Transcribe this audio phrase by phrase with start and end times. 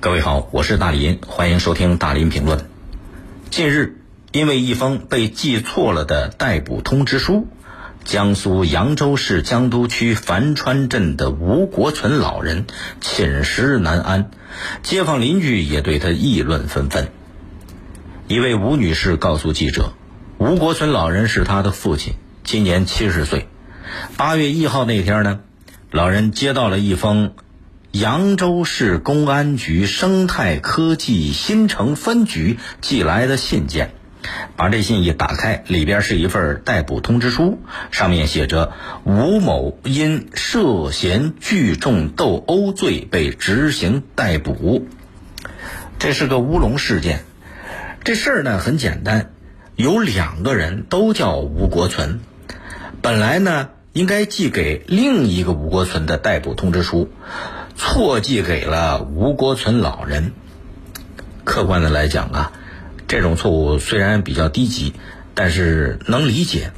[0.00, 2.66] 各位好，我是大林，欢迎收听大林评论。
[3.50, 3.96] 近日，
[4.30, 7.48] 因为一封被记错了的逮捕通知书，
[8.04, 12.66] 江苏扬州市江都区樊川镇的吴国存老人
[13.00, 14.30] 寝食难安，
[14.84, 17.08] 街坊邻居也对他议论纷纷。
[18.28, 19.94] 一位吴女士告诉记者，
[20.38, 23.48] 吴国存老人是他的父亲，今年七十岁。
[24.16, 25.40] 八月一号那天呢，
[25.90, 27.32] 老人接到了一封。
[27.92, 33.92] 扬州市公安局生态科技新城分局寄来的信件，
[34.56, 37.58] 把这信一打开，里边是一份逮捕通知书，
[37.90, 38.72] 上面写着
[39.04, 44.86] 吴某因涉嫌聚众斗殴罪被执行逮捕。
[45.98, 47.24] 这是个乌龙事件，
[48.04, 49.30] 这事儿呢很简单，
[49.76, 52.20] 有两个人都叫吴国存，
[53.00, 57.10] 本来呢应该寄给另一个吴国存的逮捕通知书。
[57.78, 60.32] 错寄给了吴国存老人。
[61.44, 62.52] 客观的来讲啊，
[63.06, 64.94] 这种错误虽然比较低级，
[65.34, 66.72] 但是能理解。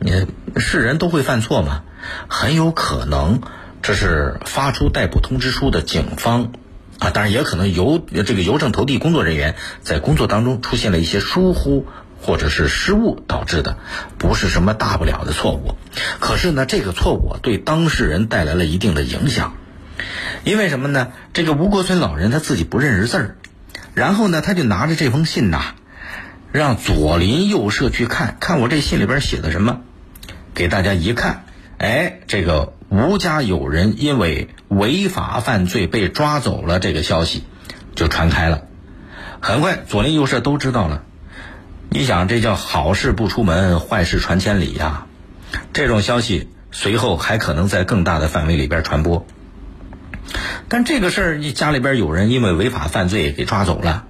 [0.00, 1.82] 你是人都会犯错嘛，
[2.28, 3.42] 很有可能
[3.82, 6.52] 这是发出逮捕通知书的警方
[6.98, 11.86] 啊，当然也可能邮这个邮政投递工作人员在工作当中出现了一些疏忽
[12.20, 13.76] 或者是失误导致的，
[14.16, 15.74] 不是什么大不了的错误。
[16.20, 19.52] 可是呢，这个错误对当事人带来了一定的影响。
[20.44, 21.12] 因为什么呢？
[21.32, 23.36] 这个吴国村老人他自己不认识字儿，
[23.94, 25.74] 然后呢，他就拿着这封信呐，
[26.52, 29.80] 让左邻右舍去看看我这信里边写的什么。
[30.54, 31.44] 给大家一看，
[31.78, 37.44] 哎，这个吴家有人因为违法犯罪被抓走了，这个消息
[37.94, 38.62] 就传开了。
[39.40, 41.04] 很快，左邻右舍都知道了。
[41.90, 45.06] 你想，这叫好事不出门，坏事传千里呀。
[45.72, 49.26] 这种消息随后还可能在更大的范围里边传播。
[50.68, 54.04] 但这个事儿，你家里边有人因为违法犯罪给抓走了，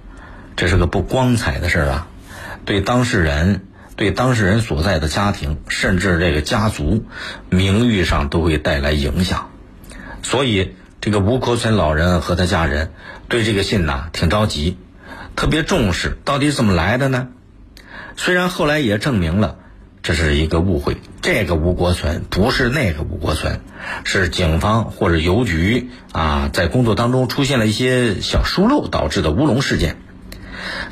[0.55, 2.07] 这是个不光彩的事儿啊！
[2.65, 7.05] 对当事人、对当事人所在的家庭，甚至这个家族
[7.49, 9.49] 名誉上都会带来影响。
[10.21, 12.91] 所以，这个吴国村老人和他家人
[13.29, 14.77] 对这个信呐挺着急，
[15.35, 16.17] 特别重视。
[16.25, 17.29] 到底怎么来的呢？
[18.17, 19.57] 虽然后来也证明了。
[20.09, 23.61] 这是一个误会，这个吴国存不是那个吴国存，
[24.03, 29.97] 是警方或者邮局啊，在工作当中出现了一些小疏漏导致的乌龙事件。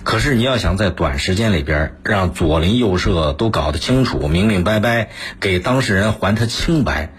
[0.03, 7.11] 可是你要想在短时间里边让左邻右舍都搞得清楚、明明白白，给当事人还他清白，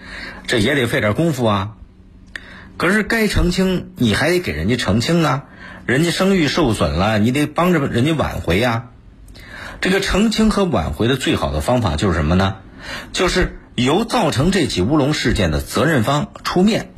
[0.47, 1.71] 这也得费点功夫啊。
[2.77, 5.43] 可是该澄清你还得给人家澄清啊，
[5.85, 8.85] 人家声誉受损了，你得帮着人家挽回呀。
[9.81, 12.57] 这个澄清和挽回的最好的方法就是什么呢？
[13.13, 16.91] 就是由造成这起乌龙事件的责任方出面，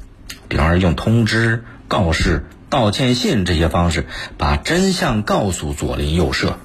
[0.47, 6.57] 比方说用通知、告示、道歉信这些方式，把真相告诉左邻右舍。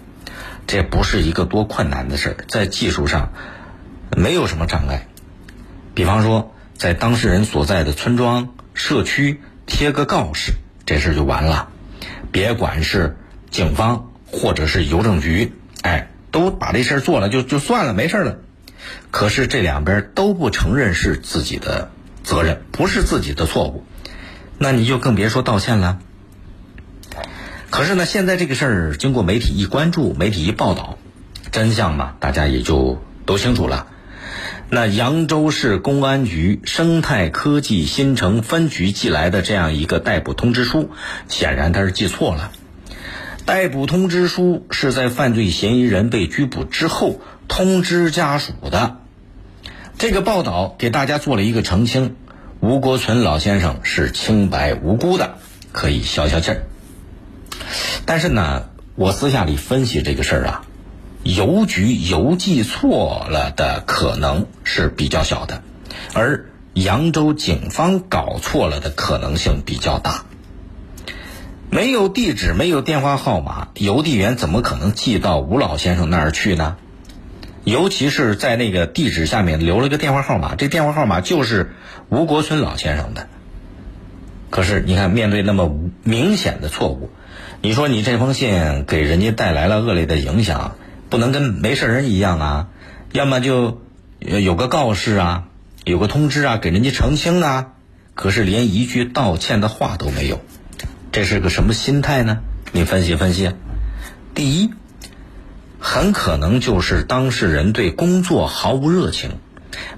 [0.66, 3.32] 这不是一个多困难的事儿，在技术上
[4.16, 5.06] 没有什么障碍。
[5.94, 10.54] 比方说，在当事人所在的村庄、社区贴个告示，
[10.86, 11.68] 这事就完了。
[12.32, 13.16] 别管是
[13.50, 15.52] 警方或者是邮政局。
[15.86, 18.38] 哎，都把这事儿做了，就就算了，没事了。
[19.12, 21.92] 可是这两边都不承认是自己的
[22.24, 23.84] 责任，不是自己的错误，
[24.58, 26.00] 那你就更别说道歉了。
[27.70, 30.98] 可是呢，现在这个事儿经过媒体一关注，媒体一报道，
[31.52, 33.86] 真相嘛，大家也就都清楚了。
[34.68, 40.90] 那扬州市公安局生态科技新城分局寄来的这样一个逮捕通知书，
[41.28, 42.50] 显然他是寄错了。
[43.46, 48.96] 逮捕通知书是在犯罪嫌疑人被拘捕之后通知家属的。
[49.98, 52.16] 这个报道给大家做了一个澄清：
[52.58, 55.36] 吴国存老先生是清白无辜的，
[55.70, 56.64] 可以消消气儿。
[58.04, 60.62] 但是呢，我私下里分析这个事儿啊，
[61.22, 65.62] 邮局邮寄错了的可能是比较小的，
[66.14, 70.24] 而扬州警方搞错了的可能性比较大。
[71.70, 76.76] 没有地址，没有电话号码，邮递员怎么可能寄到吴老先生那儿去呢？
[77.64, 81.72] 尤其是在那个地址下面留了个电话号码，这电话号码就是
[82.08, 83.26] 吴国村老先生的。
[84.50, 87.10] 可是你看，面对那么明显的错误，
[87.60, 90.76] 你说你这封信给人家带来了恶劣的影响，
[91.10, 92.68] 不能跟没事人一样啊？
[93.12, 93.80] 要么就
[94.20, 95.48] 有个告示啊，
[95.84, 97.72] 有个通知啊，给人家澄清啊。
[98.14, 100.40] 可是连一句道歉的话都没有。
[101.16, 102.40] 这是个什么心态呢？
[102.72, 103.50] 你分析分析。
[104.34, 104.70] 第一，
[105.80, 109.38] 很可能就是当事人对工作毫无热情，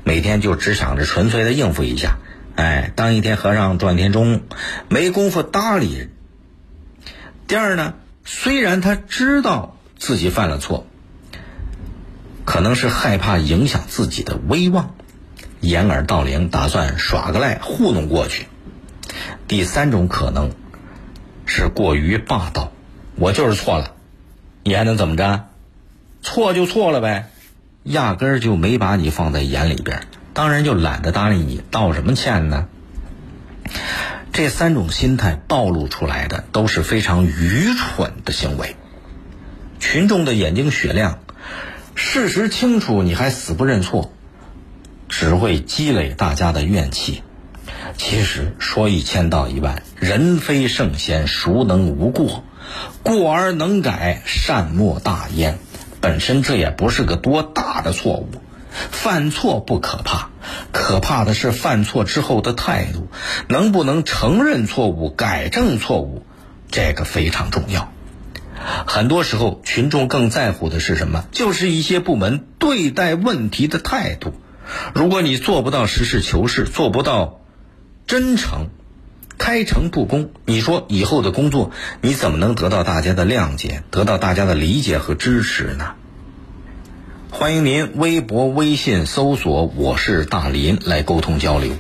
[0.05, 2.19] 每天就只想着纯粹的应付一下。
[2.55, 4.43] 哎，当一天和尚撞一天钟，
[4.89, 6.09] 没工夫搭理
[7.49, 7.95] 第二呢，
[8.25, 10.87] 虽然他知道自己犯了错，
[12.45, 14.95] 可能是害怕影响自己的威望，
[15.59, 18.47] 掩耳盗铃，打算耍个赖糊弄过去。
[19.49, 20.53] 第三种可能
[21.59, 22.71] 是过于霸道，
[23.17, 23.97] 我就是错了，
[24.63, 25.47] 你还能怎么着？
[26.23, 27.31] 错就错了呗，
[27.83, 32.69] 压根儿就没把你放在眼里边，当然就懒得搭理你，道什么歉呢？
[34.33, 38.77] 这三种心态暴露出来的都是非常愚蠢的行为。
[39.81, 41.19] 群众的眼睛雪亮，
[41.97, 44.13] 事实清楚，你还死不认错，
[45.09, 47.25] 只会积累大家的怨气。
[47.97, 52.45] 其实说一千道一万，人非圣贤，孰能无过？
[53.03, 55.59] 过而能改，善莫大焉。
[56.01, 58.29] 本身这也不是个多大的错误。
[58.71, 60.31] 犯错不可怕，
[60.71, 63.09] 可怕的是犯错之后的态度，
[63.49, 66.23] 能不能承认错误、改正错误，
[66.71, 67.91] 这个非常重要。
[68.87, 71.25] 很多时候，群众更在乎的是什么？
[71.33, 74.35] 就是一些部门对待问题的态度。
[74.95, 77.41] 如果你做不到实事求是，做不到
[78.09, 78.71] 真诚、
[79.37, 85.91] 开诚布公，你说以后的工作你怎么能得到大家的谅解，得到大家的理解和支持呢？
[87.31, 91.75] 欢迎您微博、微信搜索“我是大林”来沟通交流。